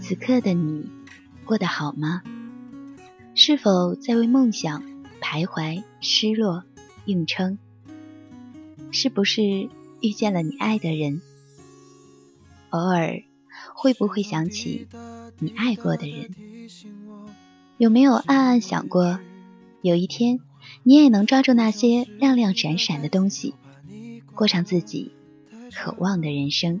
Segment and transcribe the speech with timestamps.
[0.00, 0.90] 此刻的你
[1.44, 2.22] 过得好吗？
[3.34, 4.82] 是否在为梦想
[5.20, 6.64] 徘徊、失落、
[7.04, 7.58] 硬撑？
[8.90, 9.70] 是不是
[10.00, 11.22] 遇见了你爱的人？
[12.70, 13.22] 偶尔
[13.74, 14.88] 会不会想起
[15.38, 16.30] 你爱过的人？
[17.78, 19.20] 有没有暗暗想过，
[19.82, 20.40] 有一天
[20.82, 23.54] 你也能抓住那些亮亮闪闪的东西，
[24.34, 25.12] 过上自己
[25.72, 26.80] 渴望的人生？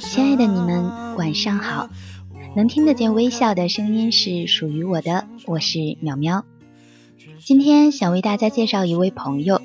[0.00, 1.88] 亲爱的你们，晚上好！
[2.54, 6.44] 能听得见微笑的声音是属于我的，我是苗苗。
[7.44, 9.60] 今天想为大家介绍一位朋友，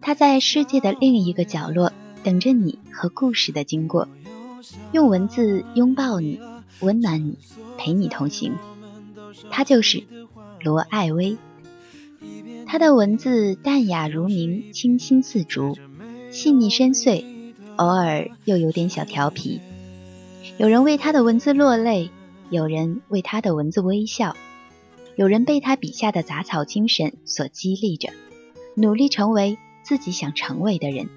[0.00, 1.92] 他在世界的另一个角落
[2.22, 4.08] 等着你和故事的经过，
[4.92, 6.38] 用文字拥抱你，
[6.80, 7.38] 温暖你，
[7.76, 8.54] 陪你同行。
[9.50, 10.04] 他就是
[10.62, 11.36] 罗艾薇。
[12.66, 15.76] 他的文字淡雅如明，清新似竹，
[16.30, 17.35] 细腻深邃。
[17.76, 19.60] 偶尔又有点小调皮，
[20.56, 22.10] 有人为他的文字落泪，
[22.50, 24.34] 有人为他的文字微笑，
[25.14, 28.08] 有人被他笔下的杂草精神所激励着，
[28.74, 31.08] 努力成为自己想成为的人。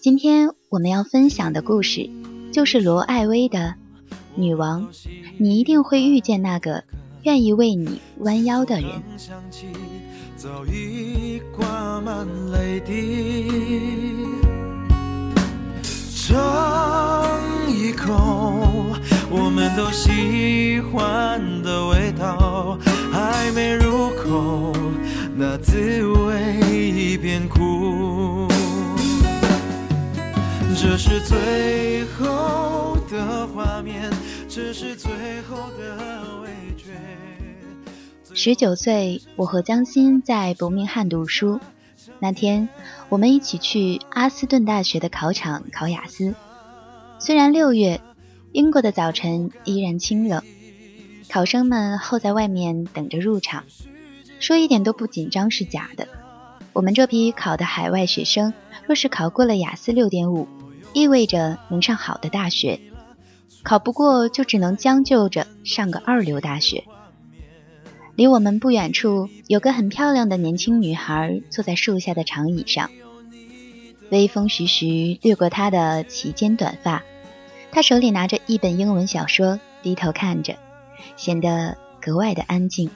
[0.00, 2.10] 今天我们要分享的故事，
[2.52, 3.74] 就是罗艾薇的
[4.34, 4.92] 《女王》，
[5.38, 6.84] 你一定会遇见那个
[7.22, 8.90] 愿意为你弯腰的人。
[10.36, 13.48] 早已挂满泪滴，
[16.26, 18.96] 尝一口
[19.30, 22.76] 我们都喜欢的味道，
[23.12, 24.72] 还没入口，
[25.36, 28.48] 那滋味已变苦。
[30.74, 34.10] 这是最后的画面，
[34.48, 35.12] 这是最
[35.48, 36.90] 后的味觉。
[38.34, 41.60] 十九岁，我和江心在伯明翰读书。
[42.18, 42.68] 那天，
[43.08, 46.34] 我们一起去阿斯顿大学的考场考雅思。
[47.18, 48.00] 虽然六月，
[48.52, 50.42] 英国的早晨依然清冷，
[51.28, 53.64] 考生们候在外面等着入场，
[54.40, 56.08] 说一点都不紧张是假的。
[56.72, 58.52] 我们这批考的海外学生，
[58.86, 60.48] 若是考过了雅思六点五，
[60.92, 62.80] 意味着能上好的大学；
[63.62, 66.84] 考不过，就只能将就着上个二流大学。
[68.16, 72.90] 离我们不远处，有个很漂亮的年轻女孩坐在树下的长椅上，
[74.10, 77.04] 微风徐徐掠过她的齐肩短发。
[77.70, 80.56] 她手里拿着一本英文小说，低头看着，
[81.18, 82.88] 显得格外的安静。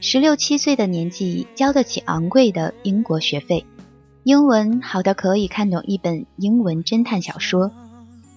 [0.00, 3.66] 十六七岁的年纪，交得起昂贵的英国学费，
[4.24, 7.70] 英文好到可以看懂一本英文侦探小说。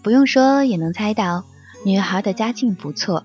[0.04, 1.46] 不用说也能猜到，
[1.86, 3.24] 女孩的家境不错。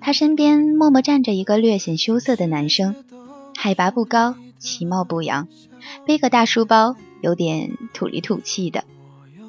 [0.00, 2.94] 他身边默默站着一个略显羞涩的男生，
[3.56, 5.46] 海拔不高，其貌不扬，
[6.06, 8.84] 背个大书包，有点土里土气的。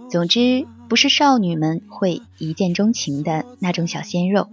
[0.09, 4.50] 总之，不是少女们会一见钟情的那种小鲜肉。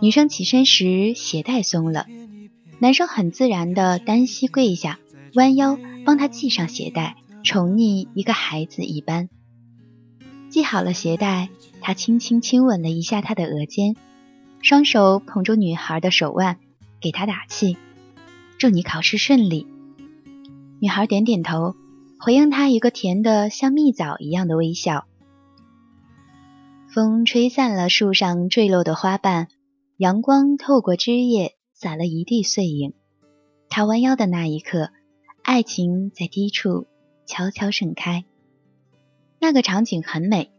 [0.00, 2.06] 女生起身时鞋带松了，
[2.78, 5.00] 男生很自然的单膝跪下，
[5.34, 9.28] 弯腰帮她系上鞋带，宠溺一个孩子一般。
[10.50, 11.48] 系好了鞋带，
[11.80, 13.96] 他轻轻亲吻了一下她的额间。
[14.66, 16.58] 双手捧住女孩的手腕，
[17.00, 17.78] 给她打气
[18.58, 19.64] ：“祝你考试顺利。”
[20.82, 21.76] 女孩点点头，
[22.18, 25.06] 回应他一个甜的像蜜枣一样的微笑。
[26.92, 29.46] 风吹散了树上坠落的花瓣，
[29.98, 32.92] 阳光透过枝叶洒了一地碎影。
[33.68, 34.90] 他弯腰的那一刻，
[35.44, 36.88] 爱情在低处
[37.24, 38.24] 悄悄盛开。
[39.38, 40.50] 那个场景很美，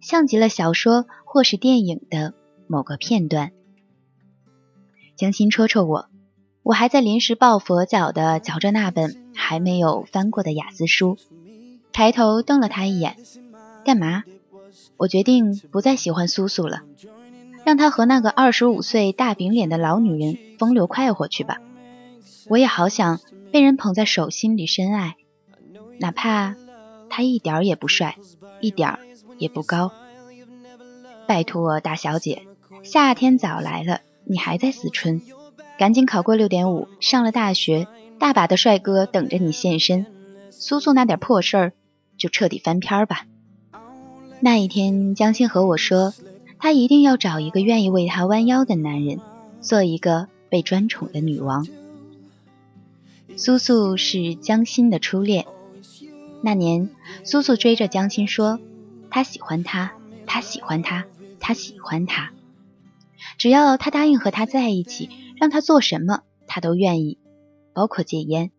[0.00, 2.32] 像极了小说或是电影的
[2.68, 3.50] 某个片段。
[5.16, 6.08] 江心戳戳我，
[6.62, 11.16] 我还在临时抱佛脚的嚼着那本还没有翻过的雅思书，
[11.90, 13.16] 抬头瞪了他一眼，
[13.82, 14.24] 干嘛？
[14.98, 16.82] 我决定不再喜欢苏苏了，
[17.64, 21.58] 让她和那个二十五岁大饼脸的老女人风流快活去吧。
[22.48, 23.20] 我也好想
[23.50, 25.16] 被人捧在手心里深爱，
[25.98, 26.54] 哪怕
[27.08, 28.16] 他一点也不帅，
[28.60, 28.98] 一点儿
[29.38, 29.92] 也不高。
[31.26, 32.42] 拜托，大小姐，
[32.82, 35.22] 夏天早来了，你还在思春？
[35.78, 37.86] 赶紧考过六点五，上了大学，
[38.18, 40.04] 大把的帅哥等着你现身。
[40.50, 41.72] 苏苏那点破事儿，
[42.18, 43.26] 就彻底翻篇吧。
[44.40, 46.12] 那一天，江心和我说，
[46.58, 49.20] 她一定要找一个愿意为她弯腰的男人，
[49.60, 51.66] 做一个被专宠的女王。
[53.36, 55.46] 苏苏是江心的初恋。
[56.42, 56.90] 那年，
[57.22, 58.58] 苏苏追着江心说，
[59.10, 59.92] 他喜欢他，
[60.26, 61.04] 他喜欢他，
[61.38, 62.32] 他喜欢他。
[63.38, 67.18] 只要他答应和他在一起，让他做什么，他都愿意，
[67.72, 68.50] 包括戒烟。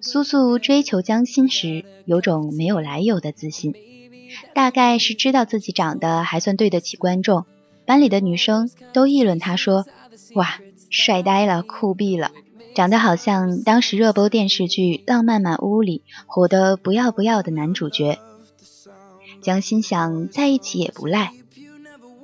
[0.00, 3.74] 苏苏追求江心时，有种没有来由的自信，
[4.54, 7.44] 大概是知道自己长得还算对得起观众，
[7.84, 9.84] 班里的女生都议论他说
[10.34, 12.30] ：“哇，帅呆了，酷毙了。”
[12.72, 18.20] 长得好像当时热播电视剧《浪漫满屋》里火得不要不要的男主角。
[19.42, 21.32] 江心想在一起也不赖，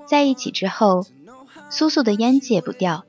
[0.06, 1.05] 在一起之后，
[1.70, 3.05] 苏苏的烟戒不掉，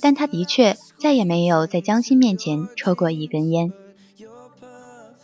[0.00, 3.72] 但他的确再也没有在江心面前抽过一根烟。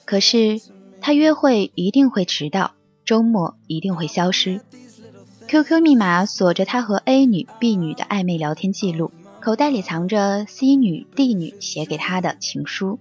[0.05, 0.61] 可是
[1.00, 2.73] 他约会一定会迟到，
[3.05, 4.61] 周末一定会消失
[5.49, 9.11] ，QQ 密码锁着他和 A 女、B 女的暧昧聊天记录。
[9.41, 12.99] 口袋里藏着 C 女、D 女写给他的情书。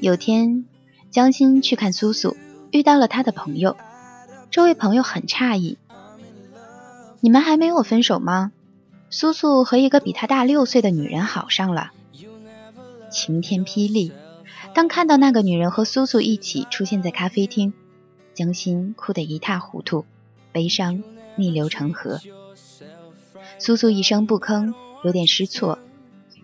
[0.00, 0.64] 有天，
[1.10, 2.34] 江心去看苏苏，
[2.70, 3.76] 遇到了他的朋友。
[4.50, 5.76] 这位朋友很诧异
[7.20, 8.52] ：“你们还没有分手吗？”
[9.10, 11.92] 苏苏和一个比他大六岁的女人好上了。
[13.10, 14.12] 晴天霹雳！
[14.74, 17.72] 当看到那个女人和苏苏一起出现在咖啡厅，
[18.34, 20.04] 江心哭得一塌糊涂，
[20.52, 21.02] 悲伤
[21.36, 22.20] 逆流成河。
[23.58, 24.74] 苏苏一声不吭。
[25.04, 25.78] 有点失措，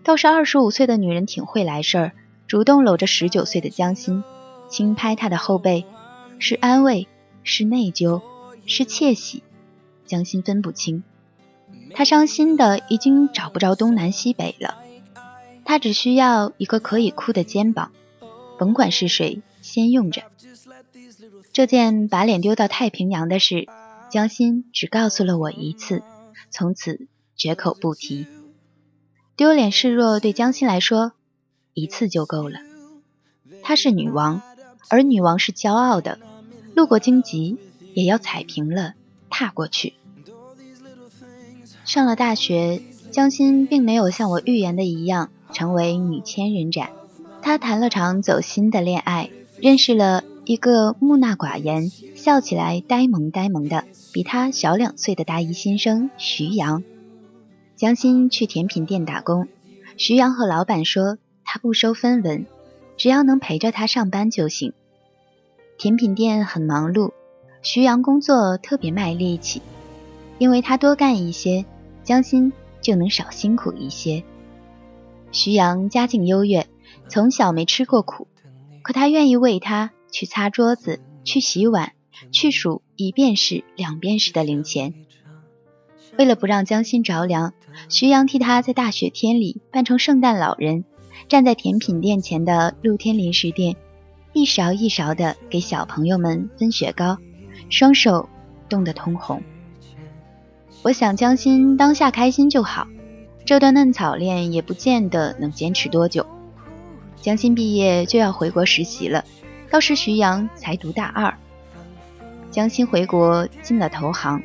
[0.05, 2.11] 倒是二十五岁的女人挺会来事儿，
[2.47, 4.23] 主动搂着十九岁的江心，
[4.69, 5.85] 轻拍他的后背，
[6.39, 7.07] 是安慰，
[7.43, 8.21] 是内疚，
[8.65, 9.43] 是窃喜，
[10.13, 11.01] 江心分不清。
[11.95, 14.77] 他伤心的已经找不着东南西北了，
[15.65, 17.91] 他只需要一个可以哭的肩膀，
[18.59, 20.21] 甭管是谁，先用着。
[21.51, 23.67] 这件把脸丢到太平洋的事，
[24.11, 26.03] 江心只告诉了我一次，
[26.51, 28.27] 从此绝口不提。
[29.35, 31.13] 丢脸示弱对江心来说，
[31.73, 32.59] 一次就够了。
[33.63, 34.43] 她是女王，
[34.89, 36.19] 而女王是骄傲的，
[36.75, 37.57] 路过荆棘
[37.95, 38.93] 也要踩平了
[39.31, 39.95] 踏过去。
[41.93, 42.81] 上了大学，
[43.11, 46.89] 江心并没有像我预言的一样成为女千人斩。
[47.39, 49.29] 她谈了场走心的恋爱，
[49.61, 56.83] 认识了一个木讷寡言、笑起来呆萌呆萌的比她小两岁的大一新生徐阳。
[57.75, 59.47] 江心去甜品店打工，
[59.95, 62.47] 徐阳和老板说他不收分文，
[62.97, 64.73] 只要能陪着他上班就行。
[65.77, 67.11] 甜品店很忙碌，
[67.61, 69.61] 徐阳工作特别卖力气，
[70.39, 71.65] 因为他多干一些，
[72.03, 74.23] 江心就能少辛苦一些。
[75.31, 76.67] 徐阳家境优越，
[77.07, 78.27] 从小没吃过苦，
[78.81, 81.93] 可他愿意为他去擦桌子、去洗碗、
[82.31, 84.93] 去数一便士、两便士的零钱。
[86.17, 87.53] 为了不让江心着凉，
[87.89, 90.85] 徐阳替他在大雪天里扮成圣诞老人，
[91.27, 93.75] 站在甜品店前的露天零食店，
[94.33, 97.17] 一勺一勺的给小朋友们分雪糕，
[97.69, 98.29] 双手
[98.69, 99.41] 冻得通红。
[100.83, 102.85] 我想江心当下开心就好，
[103.45, 106.25] 这段嫩草恋也不见得能坚持多久。
[107.21, 109.23] 江心毕业就要回国实习了，
[109.71, 111.33] 到时徐阳才读大二。
[112.51, 114.43] 江心回国进了投行，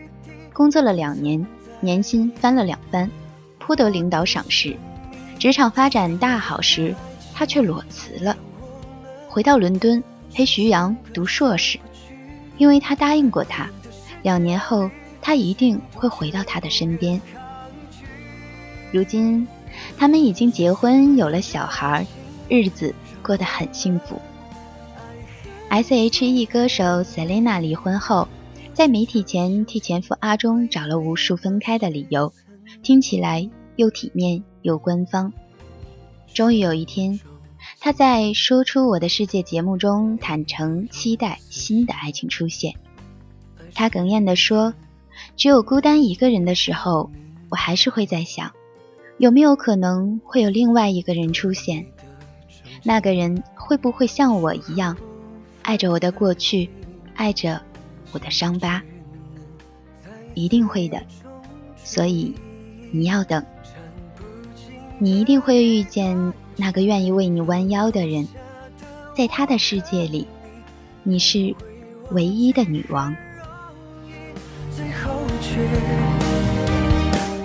[0.52, 1.44] 工作了两年。
[1.80, 3.08] 年薪翻了两番，
[3.58, 4.76] 颇得领导赏识。
[5.38, 6.94] 职场发展大好时，
[7.34, 8.36] 他却裸辞了，
[9.28, 10.02] 回到伦敦
[10.32, 11.78] 陪徐阳读硕士，
[12.56, 13.68] 因为他答应过他，
[14.22, 14.90] 两年后
[15.28, 17.20] 他一定会回到他的身边。
[18.90, 19.46] 如今，
[19.98, 22.06] 他们已经结婚，有了小孩，
[22.48, 24.18] 日子过得很幸福。
[25.68, 28.26] S.H.E 歌手 Selina 离婚后。
[28.72, 32.32] 在媒体前替前夫阿忠找了无数分开的理由，
[32.82, 35.34] 听起来又体面又官方。
[36.32, 37.20] 终于有一天，
[37.80, 42.76] 他在《说出我的世界》节目中坦诚期待新的爱情出现。
[43.74, 44.72] 他哽咽地说
[45.36, 47.10] ：“只有孤单一个人的时候，
[47.48, 48.52] 我还是会在想，
[49.18, 51.86] 有没有可能会有另外一个人出现？
[52.82, 54.96] 那个人会不会像我一样，
[55.62, 56.70] 爱着我的过去，
[57.14, 57.60] 爱着
[58.12, 58.82] 我的伤疤，
[60.34, 61.02] 一定会的。
[61.82, 62.34] 所以
[62.92, 63.44] 你要等，
[64.98, 68.28] 你一定会遇见那个愿意为你弯腰的人，
[69.16, 70.26] 在他的世界里，
[71.02, 71.54] 你是
[72.10, 73.16] 唯一的女王。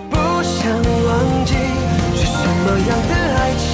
[0.09, 1.53] 不想忘记，
[2.15, 3.65] 是什么样的爱情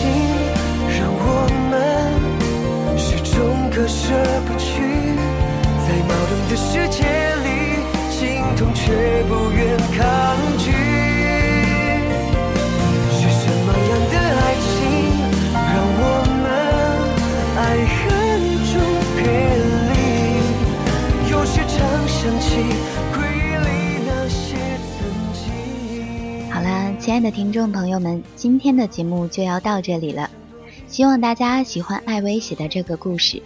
[0.97, 1.23] 让我
[1.69, 1.71] 们
[2.97, 3.33] 始终
[3.69, 3.99] 割舍
[4.47, 4.67] 不去？
[5.85, 6.97] 在矛盾的世界
[7.43, 7.47] 里，
[8.09, 8.17] 心
[8.55, 9.99] 痛却不愿抗
[10.57, 10.88] 拒。
[27.09, 30.29] 亲爱的听众朋友们，今天的节目就要到这里了。
[30.87, 33.41] 希望大家喜欢艾薇写的这个故事，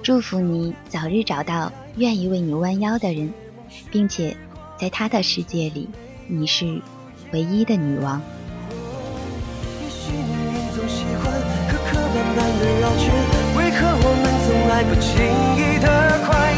[0.00, 3.34] 祝福你早日找到愿意为你弯腰的人，
[3.90, 4.36] 并且
[4.78, 5.88] 在他的世界里，
[6.28, 6.80] 你是
[7.32, 8.22] 唯一的女王。
[9.82, 11.34] 也许命运总喜欢
[11.68, 12.62] 磕磕绊绊的，
[13.58, 15.26] 为何我们从来不轻
[15.58, 15.88] 易的
[16.28, 16.54] 怀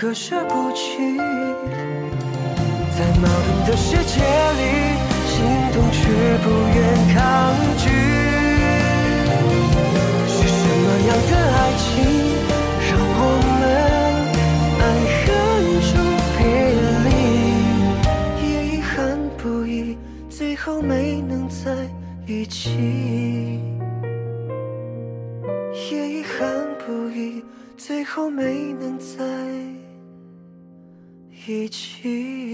[0.00, 1.16] 割舍不去？
[1.16, 1.24] 在
[3.16, 4.62] 矛盾的世界里，
[5.26, 5.34] 心
[5.72, 5.98] 动却
[6.38, 6.78] 不愿
[7.12, 7.18] 抗
[7.76, 7.82] 拒。
[10.28, 11.90] 是什么样的爱情，
[31.48, 32.47] 一起。